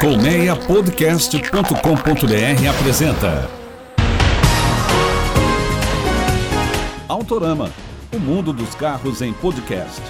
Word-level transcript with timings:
Colmeiapodcast.com.br 0.00 2.68
apresenta 2.70 3.50
Autorama, 7.08 7.68
o 8.14 8.18
mundo 8.20 8.52
dos 8.52 8.76
carros 8.76 9.20
em 9.22 9.32
podcast. 9.32 10.00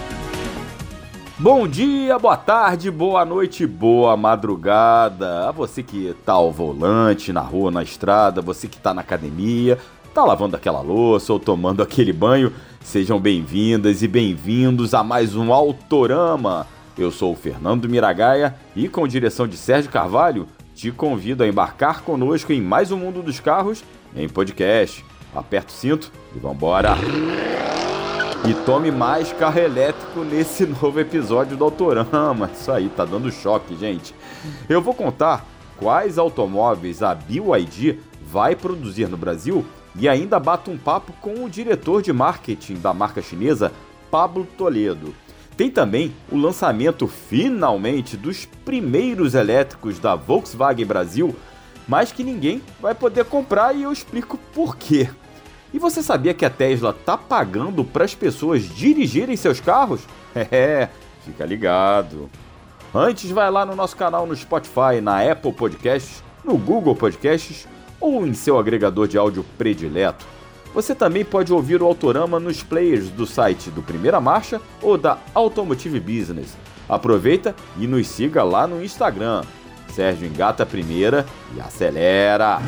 Bom 1.38 1.66
dia, 1.66 2.18
boa 2.18 2.36
tarde, 2.36 2.90
boa 2.90 3.24
noite, 3.24 3.66
boa 3.66 4.14
madrugada. 4.14 5.48
A 5.48 5.52
você 5.52 5.82
que 5.82 6.14
tá 6.22 6.34
ao 6.34 6.52
volante, 6.52 7.32
na 7.32 7.40
rua, 7.40 7.70
na 7.70 7.82
estrada, 7.82 8.42
você 8.42 8.68
que 8.68 8.76
tá 8.76 8.92
na 8.92 9.00
academia, 9.00 9.78
tá 10.12 10.22
lavando 10.22 10.54
aquela 10.54 10.82
louça 10.82 11.32
ou 11.32 11.40
tomando 11.40 11.80
aquele 11.82 12.12
banho, 12.12 12.52
sejam 12.82 13.18
bem-vindas 13.18 14.02
e 14.02 14.08
bem-vindos 14.08 14.92
a 14.92 15.02
mais 15.02 15.34
um 15.34 15.50
Autorama 15.50 16.66
eu 16.98 17.10
sou 17.12 17.32
o 17.32 17.36
Fernando 17.36 17.88
Miragaia 17.88 18.56
e, 18.74 18.88
com 18.88 19.06
direção 19.06 19.46
de 19.46 19.56
Sérgio 19.56 19.90
Carvalho, 19.90 20.48
te 20.74 20.90
convido 20.90 21.44
a 21.44 21.48
embarcar 21.48 22.02
conosco 22.02 22.52
em 22.52 22.60
mais 22.60 22.90
um 22.90 22.98
Mundo 22.98 23.22
dos 23.22 23.38
Carros 23.38 23.84
em 24.14 24.28
podcast. 24.28 25.04
Aperta 25.34 25.70
o 25.70 25.72
cinto 25.72 26.10
e 26.34 26.38
vambora! 26.38 26.96
E 28.48 28.54
tome 28.64 28.90
mais 28.90 29.32
carro 29.32 29.58
elétrico 29.58 30.20
nesse 30.20 30.64
novo 30.66 30.98
episódio 31.00 31.56
do 31.56 31.64
Autorama. 31.64 32.50
Isso 32.52 32.70
aí, 32.70 32.88
tá 32.88 33.04
dando 33.04 33.30
choque, 33.30 33.76
gente. 33.76 34.14
Eu 34.68 34.80
vou 34.80 34.94
contar 34.94 35.44
quais 35.76 36.18
automóveis 36.18 37.02
a 37.02 37.14
BYD 37.14 37.98
vai 38.22 38.54
produzir 38.54 39.08
no 39.08 39.16
Brasil 39.16 39.64
e 39.96 40.08
ainda 40.08 40.38
bato 40.38 40.70
um 40.70 40.78
papo 40.78 41.12
com 41.20 41.44
o 41.44 41.50
diretor 41.50 42.02
de 42.02 42.12
marketing 42.12 42.74
da 42.74 42.94
marca 42.94 43.20
chinesa, 43.20 43.72
Pablo 44.10 44.46
Toledo. 44.56 45.14
Tem 45.58 45.68
também 45.68 46.14
o 46.30 46.36
lançamento 46.36 47.08
finalmente 47.08 48.16
dos 48.16 48.46
primeiros 48.64 49.34
elétricos 49.34 49.98
da 49.98 50.14
Volkswagen 50.14 50.86
Brasil, 50.86 51.34
mas 51.88 52.12
que 52.12 52.22
ninguém 52.22 52.62
vai 52.80 52.94
poder 52.94 53.24
comprar 53.24 53.74
e 53.74 53.82
eu 53.82 53.92
explico 53.92 54.38
por 54.54 54.76
quê. 54.76 55.10
E 55.74 55.78
você 55.80 56.00
sabia 56.00 56.32
que 56.32 56.44
a 56.44 56.50
Tesla 56.50 56.92
tá 56.92 57.18
pagando 57.18 57.84
para 57.84 58.04
as 58.04 58.14
pessoas 58.14 58.72
dirigirem 58.72 59.36
seus 59.36 59.60
carros? 59.60 60.00
É, 60.52 60.88
fica 61.24 61.44
ligado. 61.44 62.30
Antes, 62.94 63.28
vai 63.28 63.50
lá 63.50 63.66
no 63.66 63.74
nosso 63.74 63.96
canal 63.96 64.24
no 64.24 64.36
Spotify, 64.36 65.00
na 65.02 65.20
Apple 65.28 65.52
Podcasts, 65.52 66.22
no 66.44 66.56
Google 66.56 66.94
Podcasts 66.94 67.66
ou 67.98 68.24
em 68.24 68.34
seu 68.34 68.56
agregador 68.56 69.08
de 69.08 69.18
áudio 69.18 69.44
predileto 69.56 70.24
você 70.78 70.94
também 70.94 71.24
pode 71.24 71.52
ouvir 71.52 71.82
o 71.82 71.86
Autorama 71.86 72.38
nos 72.38 72.62
players 72.62 73.10
do 73.10 73.26
site 73.26 73.68
do 73.68 73.82
Primeira 73.82 74.20
Marcha 74.20 74.60
ou 74.80 74.96
da 74.96 75.18
Automotive 75.34 75.98
Business. 75.98 76.56
Aproveita 76.88 77.52
e 77.76 77.84
nos 77.88 78.06
siga 78.06 78.44
lá 78.44 78.64
no 78.64 78.84
Instagram. 78.84 79.42
Sérgio 79.88 80.28
engata 80.28 80.62
a 80.62 80.66
primeira 80.66 81.26
e 81.56 81.60
acelera! 81.60 82.60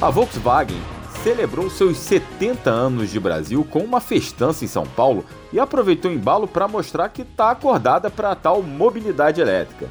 A 0.00 0.08
Volkswagen 0.08 0.80
celebrou 1.22 1.68
seus 1.68 1.98
70 1.98 2.70
anos 2.70 3.10
de 3.10 3.20
Brasil 3.20 3.66
com 3.68 3.80
uma 3.80 4.00
festança 4.00 4.64
em 4.64 4.68
São 4.68 4.86
Paulo 4.86 5.24
e 5.52 5.60
aproveitou 5.60 6.10
o 6.10 6.14
embalo 6.14 6.48
para 6.48 6.66
mostrar 6.66 7.10
que 7.10 7.22
está 7.22 7.50
acordada 7.50 8.08
para 8.08 8.30
a 8.30 8.34
tal 8.34 8.62
mobilidade 8.62 9.38
elétrica. 9.38 9.86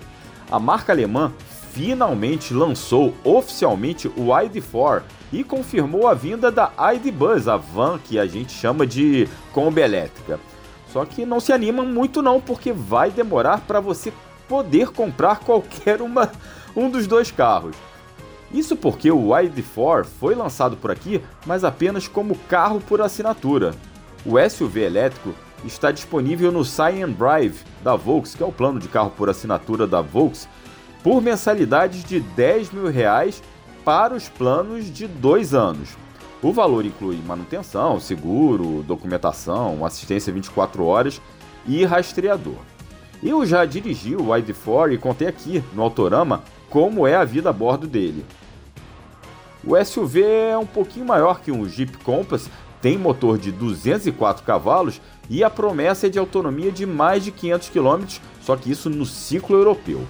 A 0.52 0.59
marca 0.59 0.91
alemã 0.91 1.31
finalmente 1.71 2.52
lançou 2.52 3.13
oficialmente 3.23 4.08
o 4.08 4.30
ID4 4.30 5.03
e 5.31 5.44
confirmou 5.44 6.08
a 6.08 6.16
vinda 6.16 6.52
da 6.52 6.71
ID 6.94 7.13
Buzz, 7.13 7.47
a 7.47 7.58
van 7.58 7.99
que 7.99 8.17
a 8.17 8.25
gente 8.25 8.52
chama 8.52 8.88
de 8.88 9.27
Kombi 9.53 9.81
elétrica. 9.81 10.39
Só 10.91 11.05
que 11.05 11.27
não 11.27 11.39
se 11.39 11.53
anima 11.53 11.83
muito 11.83 12.23
não, 12.23 12.41
porque 12.41 12.71
vai 12.73 13.11
demorar 13.11 13.59
para 13.61 13.80
você 13.80 14.11
poder 14.48 14.89
comprar 14.89 15.42
qualquer 15.42 16.02
uma, 16.02 16.32
um 16.76 16.89
dos 16.89 17.05
dois 17.05 17.30
carros. 17.30 17.76
Isso 18.52 18.76
porque 18.76 19.11
o 19.11 19.27
ID4 19.27 20.05
foi 20.05 20.33
lançado 20.33 20.76
por 20.76 20.89
aqui, 20.89 21.21
mas 21.45 21.64
apenas 21.64 22.08
como 22.08 22.36
carro 22.48 22.82
por 22.82 23.02
assinatura. 23.02 23.76
O 24.26 24.37
SUV 24.49 24.82
elétrico 24.82 25.33
está 25.64 25.92
disponível 25.92 26.52
no 26.52 26.65
Cyan 26.65 27.09
Drive 27.11 27.61
da 27.83 27.95
Volks, 27.95 28.33
que 28.33 28.43
é 28.43 28.45
o 28.45 28.52
plano 28.52 28.80
de 28.80 28.88
carro 28.88 29.11
por 29.11 29.30
assinatura 29.30 29.86
da 29.86 30.02
Volks, 30.02 30.48
por 31.04 31.21
mensalidades 31.21 32.04
de 32.04 32.20
10 32.20 32.71
mil 32.71 32.88
reais 32.88 33.42
para 33.86 34.15
os 34.15 34.27
planos 34.27 34.92
de 34.92 35.08
dois 35.08 35.54
anos. 35.54 35.89
O 36.42 36.52
valor 36.52 36.86
inclui 36.86 37.17
manutenção, 37.26 37.99
seguro, 37.99 38.83
documentação, 38.83 39.86
assistência 39.86 40.33
24 40.33 40.86
horas 40.86 41.21
e 41.67 41.83
rastreador. 41.83 42.59
Eu 43.21 43.45
já 43.45 43.65
dirigi 43.65 44.15
o 44.15 44.27
ID4 44.27 44.93
e 44.93 44.98
contei 44.98 45.27
aqui 45.27 45.64
no 45.73 45.82
Autorama 45.82 46.42
como 46.70 47.05
é 47.05 47.15
a 47.15 47.26
vida 47.26 47.49
a 47.49 47.54
bordo 47.54 47.86
dele. 47.88 48.26
O 49.64 49.75
SUV 49.83 50.23
é 50.23 50.58
um 50.58 50.65
pouquinho 50.65 51.05
maior 51.05 51.42
que 51.42 51.52
um 51.52 51.67
Jeep 51.67 51.97
Compass, 51.99 52.49
tem 52.81 52.97
motor 52.97 53.37
de 53.37 53.52
204 53.52 54.43
cavalos 54.43 55.02
e 55.30 55.43
a 55.43 55.49
promessa 55.49 56.08
é 56.08 56.09
de 56.09 56.17
autonomia 56.17 56.71
de 56.71 56.86
mais 56.86 57.23
de 57.23 57.31
500 57.31 57.70
km, 57.70 58.05
só 58.42 58.55
que 58.55 58.71
isso 58.71 58.89
no 58.89 59.05
ciclo 59.05 59.58
europeu. 59.58 60.02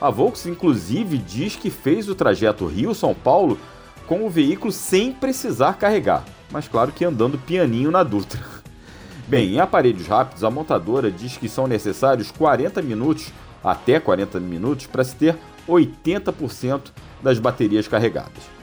A 0.00 0.10
Volkswagen 0.10 0.52
inclusive 0.52 1.18
diz 1.18 1.56
que 1.56 1.70
fez 1.70 2.08
o 2.08 2.14
trajeto 2.14 2.66
Rio-São 2.66 3.14
Paulo 3.14 3.58
com 4.06 4.26
o 4.26 4.30
veículo 4.30 4.70
sem 4.70 5.10
precisar 5.10 5.78
carregar, 5.78 6.24
mas 6.50 6.68
claro 6.68 6.92
que 6.92 7.04
andando 7.04 7.38
pianinho 7.38 7.90
na 7.90 8.02
Dutra. 8.02 8.40
Bem, 9.26 9.54
em 9.54 9.60
aparelhos 9.60 10.06
rápidos, 10.06 10.44
a 10.44 10.50
montadora 10.50 11.10
diz 11.10 11.36
que 11.36 11.48
são 11.48 11.66
necessários 11.66 12.30
40 12.30 12.80
minutos, 12.82 13.32
até 13.64 13.98
40 13.98 14.38
minutos, 14.38 14.86
para 14.86 15.04
se 15.04 15.16
ter 15.16 15.36
80% 15.66 16.92
das 17.22 17.38
baterias 17.38 17.88
carregadas. 17.88 18.57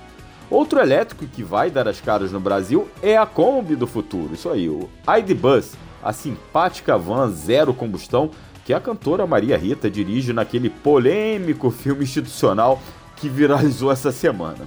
Outro 0.56 0.80
elétrico 0.80 1.28
que 1.28 1.44
vai 1.44 1.70
dar 1.70 1.86
as 1.86 2.00
caras 2.00 2.32
no 2.32 2.40
Brasil 2.40 2.88
é 3.04 3.18
a 3.18 3.26
Kombi 3.26 3.76
do 3.76 3.86
futuro, 3.86 4.36
isso 4.36 4.50
aí, 4.50 4.70
o 4.70 4.88
ID 5.06 5.38
Bus, 5.38 5.74
a 6.02 6.14
simpática 6.14 6.98
van 6.98 7.30
zero 7.30 7.74
combustão 7.74 8.32
que 8.64 8.74
a 8.74 8.80
cantora 8.80 9.28
Maria 9.28 9.58
Rita 9.58 9.92
dirige 9.92 10.32
naquele 10.32 10.70
polêmico 10.70 11.70
filme 11.70 12.06
institucional 12.06 12.82
que 13.18 13.28
viralizou 13.28 13.92
essa 13.92 14.14
semana. 14.14 14.66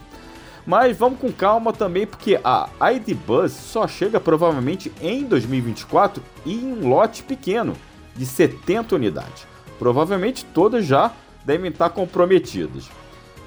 Mas 0.66 0.94
vamos 0.94 1.18
com 1.20 1.32
calma 1.32 1.72
também, 1.72 2.06
porque 2.06 2.38
a 2.44 2.68
ID 2.92 3.14
Bus 3.26 3.52
só 3.52 3.88
chega 3.88 4.20
provavelmente 4.20 4.92
em 5.00 5.24
2024 5.24 6.22
e 6.44 6.52
em 6.52 6.70
um 6.70 6.86
lote 6.86 7.22
pequeno, 7.22 7.72
de 8.14 8.26
70 8.26 8.94
unidades. 8.94 9.46
Provavelmente 9.78 10.44
todas 10.44 10.84
já 10.84 11.10
devem 11.46 11.70
estar 11.70 11.88
comprometidas. 11.88 12.90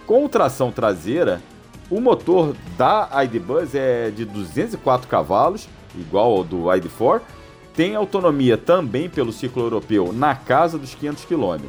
Com 0.07 0.27
tração 0.27 0.71
traseira, 0.71 1.39
o 1.91 1.99
motor 1.99 2.55
da 2.77 3.09
ID 3.21 3.37
Buzz 3.39 3.75
é 3.75 4.09
de 4.09 4.23
204 4.23 5.09
cavalos, 5.09 5.67
igual 5.93 6.37
ao 6.37 6.43
do 6.43 6.63
ID4. 6.63 7.21
Tem 7.75 7.95
autonomia 7.95 8.57
também 8.57 9.09
pelo 9.09 9.33
ciclo 9.33 9.61
europeu 9.63 10.13
na 10.13 10.33
casa 10.33 10.77
dos 10.77 10.95
500 10.95 11.25
km. 11.25 11.65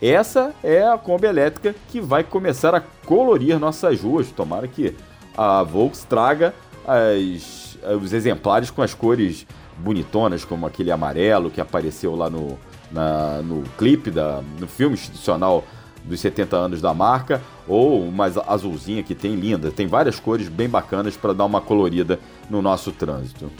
Essa 0.00 0.54
é 0.62 0.86
a 0.86 0.96
Kombi 0.96 1.26
elétrica 1.26 1.74
que 1.88 2.00
vai 2.00 2.22
começar 2.22 2.74
a 2.76 2.80
colorir 2.80 3.58
nossas 3.58 4.00
ruas. 4.00 4.30
Tomara 4.30 4.68
que 4.68 4.94
a 5.36 5.64
Volks 5.64 6.04
traga 6.04 6.54
as, 6.86 7.76
os 8.00 8.12
exemplares 8.12 8.70
com 8.70 8.82
as 8.82 8.94
cores 8.94 9.46
bonitonas, 9.78 10.44
como 10.44 10.66
aquele 10.66 10.92
amarelo 10.92 11.50
que 11.50 11.60
apareceu 11.60 12.14
lá 12.14 12.30
no, 12.30 12.56
na, 12.90 13.42
no 13.42 13.64
clipe, 13.76 14.10
da, 14.12 14.42
no 14.60 14.68
filme 14.68 14.94
institucional 14.94 15.64
dos 16.06 16.20
70 16.20 16.56
anos 16.56 16.80
da 16.80 16.94
marca, 16.94 17.42
ou 17.66 18.02
uma 18.02 18.26
azulzinha 18.46 19.02
que 19.02 19.14
tem 19.14 19.34
linda. 19.34 19.70
Tem 19.70 19.86
várias 19.86 20.20
cores 20.20 20.48
bem 20.48 20.68
bacanas 20.68 21.16
para 21.16 21.32
dar 21.32 21.44
uma 21.44 21.60
colorida 21.60 22.18
no 22.48 22.62
nosso 22.62 22.92
trânsito. 22.92 23.50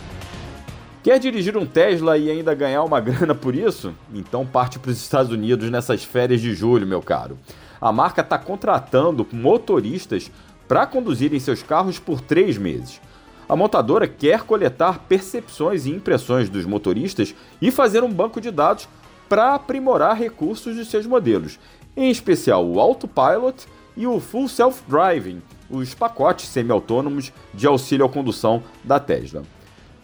Quer 1.02 1.19
dirigir 1.20 1.56
um 1.56 1.64
Tesla 1.64 2.19
e 2.19 2.31
ainda 2.31 2.54
ganhar 2.54 2.82
uma 2.82 2.98
grana 3.00 3.34
por 3.34 3.54
isso? 3.54 3.94
Então 4.12 4.46
parte 4.46 4.78
para 4.78 4.90
os 4.90 4.98
Estados 4.98 5.31
Unidos 5.31 5.70
nessas 5.70 6.04
férias 6.04 6.40
de 6.40 6.54
julho, 6.54 6.87
meu 6.87 7.02
caro. 7.02 7.38
A 7.81 7.93
marca 7.93 8.22
está 8.22 8.38
contratando 8.38 9.26
motoristas 9.32 10.31
para 10.66 10.87
conduzirem 10.87 11.38
seus 11.38 11.62
carros 11.62 11.98
por 11.98 12.20
três 12.20 12.58
meses. 12.58 13.00
A 13.48 13.54
montadora 13.54 14.08
quer 14.08 14.43
coletar 14.43 14.98
percepções 15.08 15.87
e 15.87 15.90
impressões 15.90 16.48
dos 16.48 16.64
motoristas 16.64 17.34
e 17.62 17.70
fazer 17.70 18.02
um 18.02 18.12
banco 18.12 18.40
de 18.40 18.50
dados 18.50 18.88
para 19.28 19.54
aprimorar 19.54 20.16
recursos 20.16 20.75
de 20.75 20.84
seus 20.84 21.06
modelos 21.06 21.58
em 21.96 22.10
especial 22.10 22.66
o 22.66 22.78
Autopilot 22.78 23.66
e 23.96 24.06
o 24.06 24.20
Full 24.20 24.48
Self 24.48 24.82
Driving, 24.87 25.40
os 25.70 25.94
pacotes 25.94 26.48
semi-autônomos 26.48 27.32
de 27.54 27.66
auxílio 27.66 28.04
à 28.04 28.08
condução 28.08 28.62
da 28.84 29.00
Tesla. 29.00 29.43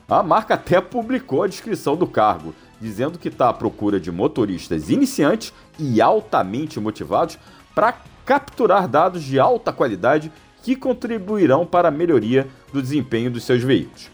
A 0.08 0.22
marca 0.22 0.54
até 0.54 0.80
publicou 0.80 1.42
a 1.42 1.46
descrição 1.46 1.96
do 1.96 2.06
cargo, 2.06 2.54
dizendo 2.80 3.18
que 3.18 3.28
está 3.28 3.48
à 3.48 3.52
procura 3.52 4.00
de 4.00 4.10
motoristas 4.10 4.90
iniciantes 4.90 5.52
e 5.78 6.00
altamente 6.00 6.80
motivados 6.80 7.38
para 7.74 7.94
capturar 8.24 8.88
dados 8.88 9.22
de 9.22 9.38
alta 9.38 9.72
qualidade 9.72 10.32
que 10.62 10.76
contribuirão 10.76 11.66
para 11.66 11.88
a 11.88 11.90
melhoria 11.90 12.48
do 12.72 12.80
desempenho 12.80 13.30
dos 13.30 13.44
seus 13.44 13.62
veículos. 13.62 14.10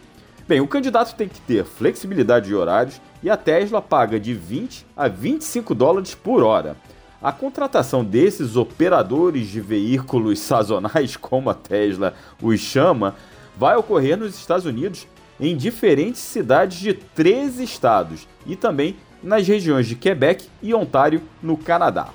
Bem, 0.47 0.61
o 0.61 0.69
candidato 0.69 1.15
tem 1.15 1.29
que 1.29 1.41
ter 1.43 1.65
flexibilidade 1.65 2.47
de 2.47 2.55
horários 2.55 3.01
e 3.23 3.29
a 3.29 3.37
Tesla 3.37 3.83
paga 3.83 4.19
de 4.19 4.33
20 4.33 4.87
a 4.97 5.07
25 5.09 5.75
dólares 5.75 6.15
por 6.15 6.43
hora. 6.43 6.77
A 7.21 7.33
contratação 7.33 8.05
desses 8.05 8.55
operadores 8.55 9.49
de 9.49 9.61
veículos 9.61 10.39
sazonais, 10.39 11.17
como 11.19 11.51
a 11.51 11.55
Tesla 11.55 12.15
os 12.41 12.61
chama, 12.61 13.17
vai 13.57 13.77
ocorrer 13.77 14.17
nos 14.17 14.37
Estados 14.37 14.65
Unidos 14.65 15.07
em 15.41 15.57
diferentes 15.57 16.21
cidades 16.21 16.79
de 16.79 16.95
13 16.95 17.65
estados 17.65 18.29
e 18.47 18.55
também 18.55 18.97
nas 19.21 19.47
regiões 19.47 19.89
de 19.89 19.97
Quebec 19.97 20.47
e 20.63 20.73
Ontário, 20.73 21.23
no 21.43 21.57
Canadá. 21.57 22.09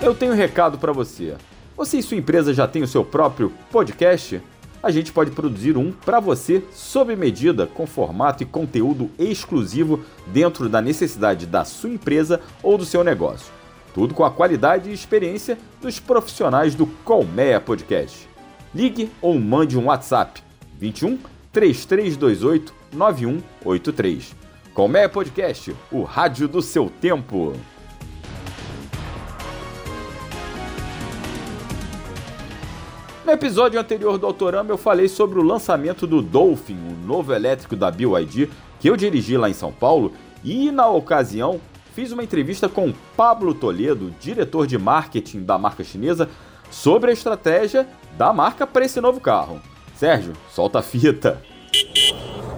Eu 0.00 0.14
tenho 0.14 0.32
um 0.32 0.36
recado 0.36 0.78
para 0.78 0.92
você. 0.92 1.34
Você 1.76 1.98
e 1.98 2.02
sua 2.02 2.16
empresa 2.16 2.54
já 2.54 2.68
tem 2.68 2.82
o 2.82 2.88
seu 2.88 3.04
próprio 3.04 3.52
podcast? 3.72 4.40
A 4.80 4.90
gente 4.92 5.12
pode 5.12 5.32
produzir 5.32 5.76
um 5.76 5.90
para 5.90 6.20
você 6.20 6.62
sob 6.70 7.16
medida, 7.16 7.66
com 7.66 7.86
formato 7.86 8.44
e 8.44 8.46
conteúdo 8.46 9.10
exclusivo 9.18 10.04
dentro 10.26 10.68
da 10.68 10.80
necessidade 10.80 11.46
da 11.46 11.64
sua 11.64 11.90
empresa 11.90 12.40
ou 12.62 12.78
do 12.78 12.84
seu 12.84 13.02
negócio. 13.02 13.63
Tudo 13.94 14.12
com 14.12 14.24
a 14.24 14.30
qualidade 14.30 14.90
e 14.90 14.92
experiência 14.92 15.56
dos 15.80 16.00
profissionais 16.00 16.74
do 16.74 16.84
Colmeia 16.84 17.60
Podcast. 17.60 18.28
Ligue 18.74 19.08
ou 19.22 19.38
mande 19.38 19.78
um 19.78 19.86
WhatsApp 19.86 20.42
21 20.80 21.16
3328 21.52 22.74
9183. 22.92 24.34
Colmeia 24.74 25.08
Podcast, 25.08 25.76
o 25.92 26.02
rádio 26.02 26.48
do 26.48 26.60
seu 26.60 26.90
tempo. 26.90 27.52
No 33.24 33.30
episódio 33.30 33.78
anterior 33.78 34.18
do 34.18 34.26
Autorama 34.26 34.70
eu 34.70 34.76
falei 34.76 35.06
sobre 35.06 35.38
o 35.38 35.42
lançamento 35.42 36.04
do 36.04 36.20
Dolphin, 36.20 36.76
o 36.90 37.06
novo 37.06 37.32
elétrico 37.32 37.76
da 37.76 37.92
BYD, 37.92 38.50
que 38.80 38.90
eu 38.90 38.96
dirigi 38.96 39.36
lá 39.36 39.48
em 39.48 39.54
São 39.54 39.70
Paulo, 39.70 40.12
e 40.42 40.72
na 40.72 40.88
ocasião 40.88 41.60
fiz 41.94 42.10
uma 42.10 42.24
entrevista 42.24 42.68
com 42.68 42.92
Pablo 43.16 43.54
Toledo, 43.54 44.12
diretor 44.18 44.66
de 44.66 44.76
marketing 44.76 45.44
da 45.44 45.56
marca 45.56 45.84
chinesa, 45.84 46.28
sobre 46.68 47.10
a 47.10 47.12
estratégia 47.12 47.86
da 48.18 48.32
marca 48.32 48.66
para 48.66 48.84
esse 48.84 49.00
novo 49.00 49.20
carro. 49.20 49.60
Sérgio, 49.94 50.32
solta 50.50 50.80
a 50.80 50.82
fita. 50.82 51.40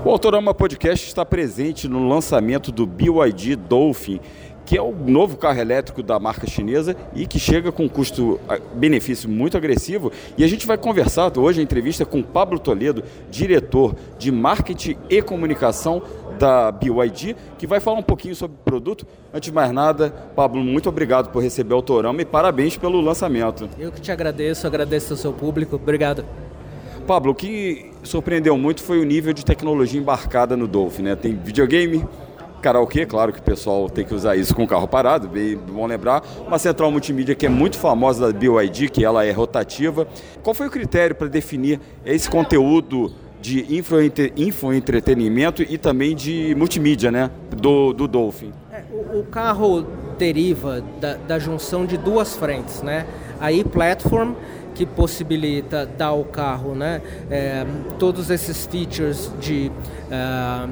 O 0.03 0.11
Autorama 0.11 0.55
Podcast 0.55 1.07
está 1.07 1.23
presente 1.23 1.87
no 1.87 2.09
lançamento 2.09 2.73
do 2.73 2.87
BYD 2.87 3.57
Dolphin, 3.57 4.21
que 4.65 4.77
é 4.77 4.83
o 4.83 4.93
novo 4.93 5.37
carro 5.37 5.61
elétrico 5.61 6.03
da 6.03 6.19
marca 6.19 6.47
chinesa 6.47 6.97
e 7.15 7.27
que 7.27 7.39
chega 7.39 7.71
com 7.71 7.85
um 7.85 7.89
custo-benefício 7.89 9.29
muito 9.29 9.57
agressivo. 9.57 10.11
E 10.37 10.43
a 10.43 10.49
gente 10.49 10.67
vai 10.67 10.77
conversar 10.77 11.39
hoje 11.39 11.61
a 11.61 11.63
entrevista 11.63 12.05
com 12.05 12.23
Pablo 12.23 12.59
Toledo, 12.59 13.05
diretor 13.31 13.95
de 14.19 14.33
marketing 14.33 14.97
e 15.09 15.23
comunicação 15.23 16.03
da 16.39 16.71
BYD, 16.71 17.37
que 17.59 17.67
vai 17.67 17.81
falar 17.81 17.99
um 17.99 18.03
pouquinho 18.03 18.35
sobre 18.35 18.57
o 18.57 18.65
produto. 18.65 19.07
Antes 19.33 19.51
de 19.51 19.55
mais 19.55 19.73
nada, 19.73 20.11
Pablo, 20.35 20.63
muito 20.63 20.89
obrigado 20.89 21.31
por 21.31 21.43
receber 21.43 21.75
o 21.75 21.77
Autorama 21.77 22.23
e 22.23 22.25
parabéns 22.25 22.77
pelo 22.77 23.01
lançamento. 23.01 23.69
Eu 23.79 23.91
que 23.91 24.01
te 24.01 24.13
agradeço, 24.13 24.67
agradeço 24.67 25.13
ao 25.13 25.17
seu 25.17 25.33
público. 25.33 25.77
Obrigado. 25.77 26.25
Pablo, 27.07 27.33
o 27.33 27.35
que 27.35 27.93
surpreendeu 28.03 28.57
muito 28.59 28.83
foi 28.83 28.99
o 28.99 29.05
nível 29.05 29.33
de 29.33 29.45
tecnologia 29.45 30.01
embarcada 30.01 30.57
no 30.57 30.67
Dolphin, 30.67 31.03
né? 31.03 31.17
Tem 31.17 31.35
videogame, 31.37 32.05
karaokê, 32.61 33.07
claro 33.07 33.33
que 33.33 33.39
o 33.39 33.43
pessoal 33.43 33.89
tem 33.89 34.05
que 34.05 34.13
usar 34.13 34.35
isso 34.35 34.55
com 34.55 34.65
o 34.65 34.67
carro 34.67 34.89
parado, 34.89 35.29
bem 35.29 35.57
bom 35.57 35.87
lembrar. 35.87 36.25
Uma 36.45 36.59
central 36.59 36.91
multimídia 36.91 37.35
que 37.35 37.47
é 37.47 37.49
muito 37.49 37.79
famosa 37.79 38.33
da 38.33 38.37
BYD, 38.37 38.89
que 38.89 39.05
ela 39.05 39.25
é 39.25 39.31
rotativa. 39.31 40.09
Qual 40.43 40.53
foi 40.53 40.67
o 40.67 40.71
critério 40.71 41.15
para 41.15 41.29
definir 41.29 41.81
esse 42.05 42.29
conteúdo 42.29 43.13
de 43.47 43.65
infoentretenimento 44.37 45.63
e 45.63 45.79
também 45.79 46.17
de 46.17 46.53
multimídia, 46.57 47.13
né, 47.13 47.31
do, 47.57 47.93
do 47.93 48.09
Dolphin? 48.09 48.53
É, 48.73 48.83
o, 48.91 49.21
o, 49.21 49.25
carro 49.25 49.87
deriva 50.19 50.83
da, 51.01 51.15
da 51.15 51.39
junção 51.39 51.87
de 51.87 51.97
duas 51.97 52.35
frentes, 52.35 52.83
né? 52.83 53.07
A 53.41 53.53
e-platform 53.53 54.33
que 54.75 54.85
possibilita 54.85 55.87
dar 55.87 56.07
ao 56.07 56.25
carro 56.25 56.75
né, 56.75 57.01
é, 57.31 57.65
todos 57.99 58.31
esses 58.31 58.67
features 58.67 59.31
de 59.41 59.71
é, 60.11 60.69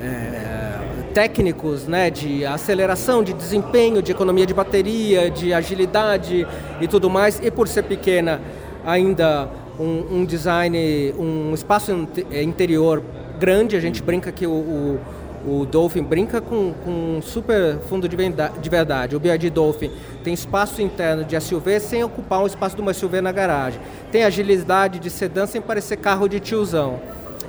é, 0.00 0.78
técnicos 1.14 1.86
né, 1.86 2.10
de 2.10 2.44
aceleração, 2.44 3.24
de 3.24 3.32
desempenho, 3.32 4.02
de 4.02 4.12
economia 4.12 4.44
de 4.44 4.54
bateria, 4.54 5.30
de 5.30 5.54
agilidade 5.54 6.46
e 6.80 6.86
tudo 6.86 7.08
mais, 7.08 7.40
e 7.42 7.50
por 7.50 7.66
ser 7.66 7.84
pequena 7.84 8.40
ainda 8.84 9.48
um, 9.78 10.18
um 10.18 10.24
design, 10.24 11.14
um 11.18 11.54
espaço 11.54 11.92
interior 12.30 13.02
grande, 13.38 13.76
a 13.76 13.80
gente 13.80 14.02
brinca 14.02 14.32
que 14.32 14.46
o, 14.46 14.50
o 14.52 15.00
o 15.46 15.64
Dolphin 15.64 16.02
brinca 16.02 16.40
com, 16.40 16.72
com 16.84 16.90
um 16.90 17.22
super 17.22 17.78
fundo 17.88 18.08
de 18.08 18.16
verdade. 18.70 19.16
O 19.16 19.20
BYD 19.20 19.50
Dolphin 19.50 19.90
tem 20.24 20.34
espaço 20.34 20.82
interno 20.82 21.24
de 21.24 21.40
SUV 21.40 21.80
sem 21.80 22.02
ocupar 22.02 22.42
um 22.42 22.46
espaço 22.46 22.76
de 22.76 22.82
uma 22.82 22.92
SUV 22.92 23.20
na 23.20 23.32
garagem. 23.32 23.80
Tem 24.10 24.24
agilidade 24.24 24.98
de 24.98 25.10
sedã 25.10 25.46
sem 25.46 25.60
parecer 25.60 25.96
carro 25.96 26.28
de 26.28 26.40
tiozão. 26.40 27.00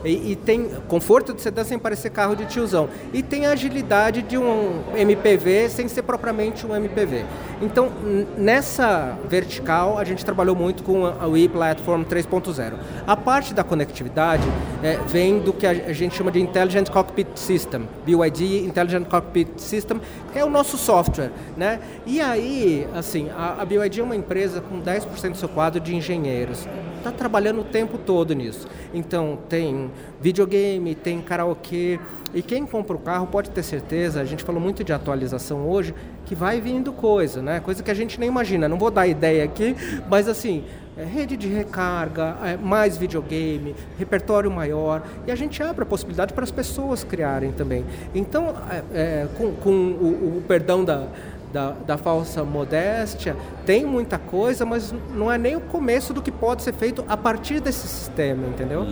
E, 0.05 0.31
e, 0.31 0.35
tem 0.37 0.69
conforto 0.87 1.33
de 1.33 1.41
sedã 1.41 1.61
sem 1.65 1.77
parecer 1.77 2.09
carro 2.09 2.33
de 2.33 2.45
tiozão. 2.45 2.87
E 3.11 3.21
tem 3.21 3.45
agilidade 3.45 4.21
de 4.21 4.37
um 4.37 4.81
MPV 4.95 5.67
sem 5.67 5.89
ser 5.89 6.03
propriamente 6.03 6.65
um 6.65 6.73
MPV. 6.73 7.25
Então, 7.61 7.91
nessa 8.37 9.17
vertical, 9.27 9.97
a 9.97 10.05
gente 10.05 10.23
trabalhou 10.23 10.55
muito 10.55 10.81
com 10.81 11.05
a 11.05 11.25
Wii 11.27 11.49
Platform 11.49 12.03
3.0. 12.03 12.73
A 13.05 13.17
parte 13.17 13.53
da 13.53 13.65
conectividade 13.65 14.43
é, 14.81 14.97
vem 15.07 15.39
do 15.39 15.51
que 15.51 15.67
a 15.67 15.91
gente 15.91 16.15
chama 16.15 16.31
de 16.31 16.39
Intelligent 16.39 16.89
Cockpit 16.89 17.27
System, 17.35 17.87
BYD 18.05 18.65
Intelligent 18.65 19.05
Cockpit 19.07 19.49
System, 19.57 19.99
que 20.31 20.39
é 20.39 20.45
o 20.45 20.49
nosso 20.49 20.77
software. 20.77 21.31
Né? 21.57 21.81
E 22.05 22.21
aí, 22.21 22.87
assim, 22.95 23.29
a, 23.35 23.61
a 23.61 23.65
BYD 23.65 23.99
é 23.99 24.03
uma 24.03 24.15
empresa 24.15 24.61
com 24.61 24.79
10% 24.81 25.31
do 25.31 25.37
seu 25.37 25.49
quadro 25.49 25.81
de 25.81 25.93
engenheiros. 25.93 26.65
Está 26.97 27.11
trabalhando 27.11 27.61
o 27.61 27.63
tempo 27.65 27.97
todo 27.97 28.33
nisso. 28.33 28.67
Então, 28.93 29.37
tem 29.49 29.91
videogame, 30.21 30.95
tem 30.95 31.21
karaokê. 31.21 31.99
E 32.33 32.41
quem 32.41 32.65
compra 32.65 32.95
o 32.95 32.99
carro 32.99 33.27
pode 33.27 33.49
ter 33.49 33.63
certeza, 33.63 34.21
a 34.21 34.25
gente 34.25 34.43
falou 34.43 34.61
muito 34.61 34.83
de 34.83 34.93
atualização 34.93 35.67
hoje, 35.67 35.93
que 36.25 36.35
vai 36.35 36.61
vindo 36.61 36.93
coisa, 36.93 37.41
né? 37.41 37.48
Coisa 37.59 37.81
que 37.81 37.89
a 37.89 37.93
gente 37.93 38.19
nem 38.19 38.27
imagina. 38.27 38.67
Não 38.67 38.77
vou 38.77 38.91
dar 38.91 39.07
ideia 39.07 39.45
aqui, 39.45 39.75
mas 40.09 40.27
assim, 40.27 40.63
é, 40.99 41.05
rede 41.05 41.37
de 41.37 41.47
recarga, 41.47 42.35
é, 42.43 42.57
mais 42.57 42.97
videogame, 42.97 43.73
repertório 43.97 44.51
maior, 44.51 45.01
e 45.25 45.31
a 45.31 45.35
gente 45.35 45.63
abre 45.63 45.83
a 45.83 45.85
possibilidade 45.85 46.33
para 46.33 46.43
as 46.43 46.51
pessoas 46.51 47.05
criarem 47.05 47.53
também. 47.53 47.85
Então, 48.13 48.53
é, 48.69 48.83
é 48.93 49.27
com, 49.37 49.53
com 49.53 49.69
o, 49.71 50.37
o, 50.39 50.43
perdão 50.45 50.83
da, 50.83 51.07
da, 51.53 51.71
da, 51.71 51.97
falsa 51.97 52.43
modéstia, 52.43 53.33
tem 53.65 53.85
muita 53.85 54.17
coisa, 54.17 54.65
mas 54.65 54.93
não 55.15 55.31
é 55.31 55.37
nem 55.37 55.55
o 55.55 55.61
começo 55.61 56.13
do 56.13 56.21
que 56.21 56.31
pode 56.31 56.63
ser 56.63 56.73
feito 56.73 57.05
a 57.07 57.15
partir 57.15 57.61
desse 57.61 57.87
sistema, 57.87 58.45
entendeu? 58.47 58.85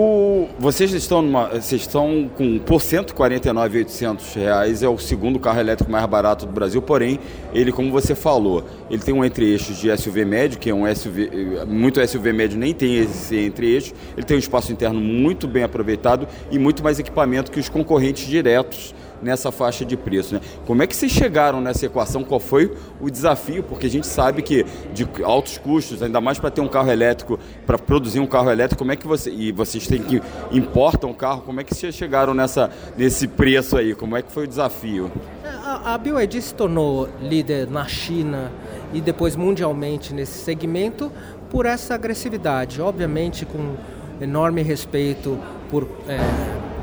O, 0.00 0.46
vocês 0.60 0.92
estão 0.92 1.20
numa, 1.20 1.48
vocês 1.48 1.80
estão 1.80 2.30
com 2.36 2.60
por 2.60 2.80
149.800 2.80 4.32
reais 4.36 4.80
é 4.80 4.88
o 4.88 4.96
segundo 4.96 5.40
carro 5.40 5.58
elétrico 5.58 5.90
mais 5.90 6.06
barato 6.06 6.46
do 6.46 6.52
Brasil, 6.52 6.80
porém 6.80 7.18
ele, 7.52 7.72
como 7.72 7.90
você 7.90 8.14
falou, 8.14 8.62
ele 8.88 9.02
tem 9.02 9.12
um 9.12 9.24
entre-eixos 9.24 9.76
de 9.76 9.90
SUV 9.98 10.24
médio, 10.24 10.56
que 10.56 10.70
é 10.70 10.72
um 10.72 10.84
SUV 10.94 11.64
muito 11.66 12.00
SUV 12.06 12.32
médio 12.32 12.56
nem 12.56 12.72
tem 12.72 12.96
esse 12.96 13.36
entre-eixo. 13.38 13.92
Ele 14.16 14.24
tem 14.24 14.36
um 14.36 14.38
espaço 14.38 14.70
interno 14.70 15.00
muito 15.00 15.48
bem 15.48 15.64
aproveitado 15.64 16.28
e 16.48 16.60
muito 16.60 16.80
mais 16.80 17.00
equipamento 17.00 17.50
que 17.50 17.58
os 17.58 17.68
concorrentes 17.68 18.24
diretos 18.24 18.94
nessa 19.22 19.50
faixa 19.50 19.84
de 19.84 19.96
preço. 19.96 20.34
Né? 20.34 20.40
Como 20.66 20.82
é 20.82 20.86
que 20.86 20.94
vocês 20.94 21.12
chegaram 21.12 21.60
nessa 21.60 21.86
equação? 21.86 22.24
Qual 22.24 22.40
foi 22.40 22.72
o 23.00 23.10
desafio? 23.10 23.62
Porque 23.62 23.86
a 23.86 23.90
gente 23.90 24.06
sabe 24.06 24.42
que 24.42 24.64
de 24.92 25.06
altos 25.22 25.58
custos, 25.58 26.02
ainda 26.02 26.20
mais 26.20 26.38
para 26.38 26.50
ter 26.50 26.60
um 26.60 26.68
carro 26.68 26.90
elétrico, 26.90 27.38
para 27.66 27.78
produzir 27.78 28.20
um 28.20 28.26
carro 28.26 28.50
elétrico, 28.50 28.78
como 28.78 28.92
é 28.92 28.96
que 28.96 29.06
você 29.06 29.30
e 29.30 29.52
vocês 29.52 29.86
têm 29.86 30.02
que 30.02 30.22
importam 30.52 31.10
o 31.10 31.14
carro? 31.14 31.42
Como 31.42 31.60
é 31.60 31.64
que 31.64 31.74
vocês 31.74 31.94
chegaram 31.94 32.34
nessa 32.34 32.70
nesse 32.96 33.26
preço 33.28 33.76
aí? 33.76 33.94
Como 33.94 34.16
é 34.16 34.22
que 34.22 34.30
foi 34.32 34.44
o 34.44 34.48
desafio? 34.48 35.10
É, 35.44 35.48
a, 35.48 35.94
a 35.94 35.98
BYD 35.98 36.40
se 36.40 36.54
tornou 36.54 37.08
líder 37.20 37.68
na 37.70 37.86
China 37.86 38.50
e 38.92 39.00
depois 39.00 39.36
mundialmente 39.36 40.14
nesse 40.14 40.38
segmento 40.38 41.10
por 41.50 41.66
essa 41.66 41.94
agressividade, 41.94 42.80
obviamente 42.80 43.46
com 43.46 43.74
enorme 44.20 44.62
respeito 44.62 45.38
por 45.70 45.88
é, 46.08 46.18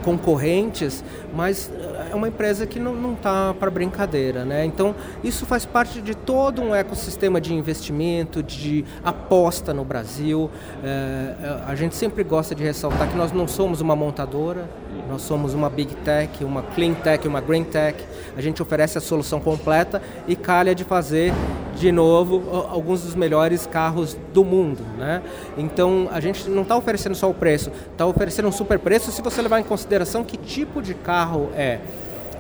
concorrentes, 0.03 1.03
mas 1.35 1.71
uma 2.15 2.27
empresa 2.27 2.65
que 2.65 2.79
não 2.79 3.13
está 3.13 3.53
para 3.53 3.69
brincadeira, 3.69 4.45
né? 4.45 4.65
Então 4.65 4.95
isso 5.24 5.45
faz 5.45 5.65
parte 5.65 6.01
de 6.01 6.15
todo 6.15 6.62
um 6.62 6.74
ecossistema 6.74 7.39
de 7.39 7.53
investimento, 7.53 8.41
de 8.41 8.86
aposta 9.03 9.74
no 9.74 9.84
Brasil. 9.84 10.50
É, 10.84 11.62
a 11.67 11.75
gente 11.75 11.95
sempre 11.95 12.24
gosta 12.24 12.55
de 12.55 12.63
ressaltar 12.63 13.10
que 13.10 13.17
nós 13.17 13.31
não 13.31 13.48
somos 13.48 13.81
uma 13.81 13.95
montadora, 13.95 14.69
nós 15.10 15.22
somos 15.22 15.53
uma 15.53 15.69
big 15.69 15.93
tech, 15.98 16.43
uma 16.43 16.62
clean 16.62 16.93
tech, 16.93 17.27
uma 17.27 17.41
green 17.41 17.63
tech. 17.63 18.03
A 18.36 18.41
gente 18.41 18.62
oferece 18.62 18.98
a 18.98 19.01
solução 19.01 19.39
completa 19.39 20.01
e 20.27 20.36
calha 20.36 20.74
de 20.74 20.84
fazer 20.84 21.34
de 21.75 21.91
novo, 21.91 22.67
alguns 22.69 23.01
dos 23.01 23.15
melhores 23.15 23.67
carros 23.67 24.17
do 24.34 24.43
mundo, 24.43 24.81
né? 24.98 25.22
Então, 25.57 26.07
a 26.12 26.19
gente 26.19 26.50
não 26.50 26.62
está 26.62 26.75
oferecendo 26.75 27.15
só 27.15 27.29
o 27.29 27.34
preço, 27.34 27.72
está 27.91 28.05
oferecendo 28.05 28.48
um 28.48 28.51
super 28.51 28.79
preço 28.79 29.12
se 29.12 29.22
você 29.22 29.41
levar 29.41 29.60
em 29.60 29.63
consideração 29.63 30.24
que 30.24 30.38
tipo 30.38 30.81
de 30.81 30.93
carro 30.93 31.50
é. 31.53 31.79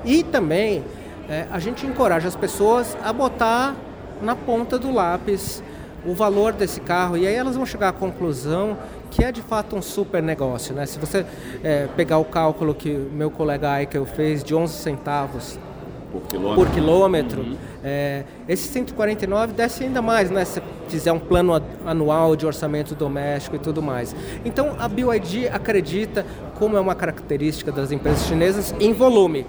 E 0.05 0.23
também, 0.23 0.83
é, 1.27 1.47
a 1.51 1.59
gente 1.59 1.85
encoraja 1.85 2.27
as 2.27 2.35
pessoas 2.35 2.95
a 3.03 3.11
botar 3.11 3.75
na 4.21 4.35
ponta 4.35 4.77
do 4.77 4.93
lápis 4.93 5.63
o 6.05 6.13
valor 6.13 6.53
desse 6.53 6.79
carro 6.79 7.17
e 7.17 7.27
aí 7.27 7.33
elas 7.33 7.55
vão 7.55 7.65
chegar 7.65 7.89
à 7.89 7.91
conclusão 7.91 8.77
que 9.09 9.23
é 9.23 9.31
de 9.31 9.41
fato 9.41 9.75
um 9.75 9.81
super 9.81 10.21
negócio, 10.21 10.75
né? 10.75 10.85
Se 10.85 10.99
você 10.99 11.25
é, 11.63 11.87
pegar 11.95 12.17
o 12.17 12.25
cálculo 12.25 12.75
que 12.75 12.89
meu 12.89 13.31
colega 13.31 13.71
Aikel 13.71 14.05
fez 14.05 14.43
de 14.43 14.53
11 14.53 14.73
centavos 14.73 15.59
por 16.11 16.21
quilômetro, 16.27 16.65
por 16.65 16.73
quilômetro 16.73 17.41
uhum. 17.41 17.57
é, 17.83 18.23
esse 18.47 18.67
149 18.67 19.53
desce 19.53 19.83
ainda 19.83 20.01
mais, 20.01 20.29
né? 20.29 20.45
Se 20.45 20.61
fizer 20.87 21.11
um 21.11 21.19
plano 21.19 21.59
anual 21.85 22.35
de 22.35 22.45
orçamento 22.45 22.93
doméstico 22.93 23.55
e 23.55 23.59
tudo 23.59 23.81
mais. 23.81 24.15
Então 24.43 24.75
a 24.77 24.87
BYD 24.87 25.47
acredita, 25.51 26.25
como 26.55 26.77
é 26.77 26.79
uma 26.79 26.93
característica 26.93 27.71
das 27.71 27.91
empresas 27.91 28.27
chinesas, 28.27 28.75
em 28.79 28.93
volume. 28.93 29.45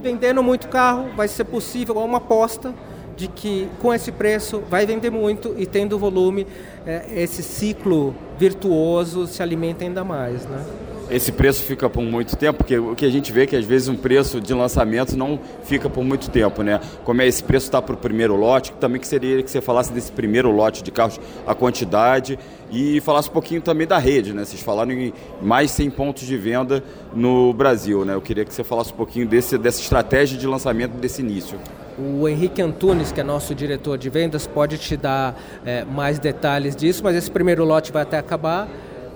Vendendo 0.00 0.42
muito 0.42 0.68
carro 0.68 1.10
vai 1.16 1.28
ser 1.28 1.44
possível, 1.44 1.96
uma 1.98 2.18
aposta 2.18 2.74
de 3.16 3.28
que 3.28 3.68
com 3.80 3.92
esse 3.92 4.10
preço 4.10 4.62
vai 4.68 4.86
vender 4.86 5.10
muito 5.10 5.54
e 5.56 5.66
tendo 5.66 5.98
volume, 5.98 6.46
é, 6.86 7.06
esse 7.14 7.42
ciclo 7.42 8.14
virtuoso 8.38 9.26
se 9.26 9.42
alimenta 9.42 9.84
ainda 9.84 10.02
mais. 10.02 10.44
Né? 10.46 10.64
Esse 11.10 11.30
preço 11.30 11.62
fica 11.62 11.90
por 11.90 12.02
muito 12.02 12.36
tempo, 12.36 12.58
porque 12.58 12.78
o 12.78 12.94
que 12.94 13.04
a 13.04 13.10
gente 13.10 13.30
vê 13.32 13.42
é 13.42 13.46
que 13.46 13.56
às 13.56 13.64
vezes 13.64 13.88
um 13.88 13.96
preço 13.96 14.40
de 14.40 14.54
lançamento 14.54 15.16
não 15.16 15.38
fica 15.64 15.90
por 15.90 16.02
muito 16.02 16.30
tempo, 16.30 16.62
né? 16.62 16.80
Como 17.04 17.20
é 17.20 17.26
esse 17.26 17.42
preço 17.42 17.66
está 17.66 17.82
para 17.82 17.94
o 17.94 17.98
primeiro 17.98 18.34
lote, 18.34 18.72
também 18.80 19.00
que 19.00 19.06
seria 19.06 19.42
que 19.42 19.50
você 19.50 19.60
falasse 19.60 19.92
desse 19.92 20.10
primeiro 20.10 20.50
lote 20.50 20.82
de 20.82 20.90
carros, 20.90 21.20
a 21.46 21.54
quantidade 21.54 22.38
e 22.70 23.00
falasse 23.02 23.28
um 23.28 23.32
pouquinho 23.32 23.60
também 23.60 23.86
da 23.86 23.98
rede, 23.98 24.32
né? 24.32 24.44
Vocês 24.44 24.62
falaram 24.62 24.92
em 24.92 25.12
mais 25.42 25.70
100 25.72 25.90
pontos 25.90 26.22
de 26.26 26.36
venda 26.36 26.82
no 27.14 27.52
Brasil, 27.52 28.04
né? 28.04 28.14
Eu 28.14 28.22
queria 28.22 28.44
que 28.44 28.54
você 28.54 28.64
falasse 28.64 28.92
um 28.92 28.96
pouquinho 28.96 29.26
desse, 29.26 29.58
dessa 29.58 29.80
estratégia 29.80 30.38
de 30.38 30.46
lançamento 30.46 30.92
desse 30.92 31.20
início. 31.20 31.58
O 31.98 32.26
Henrique 32.26 32.62
Antunes, 32.62 33.12
que 33.12 33.20
é 33.20 33.24
nosso 33.24 33.54
diretor 33.54 33.98
de 33.98 34.08
vendas, 34.08 34.46
pode 34.46 34.78
te 34.78 34.96
dar 34.96 35.38
é, 35.64 35.84
mais 35.84 36.18
detalhes 36.18 36.74
disso, 36.74 37.02
mas 37.04 37.14
esse 37.14 37.30
primeiro 37.30 37.64
lote 37.64 37.92
vai 37.92 38.02
até 38.02 38.16
acabar. 38.16 38.66